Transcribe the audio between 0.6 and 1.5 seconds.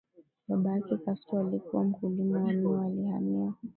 yake Castro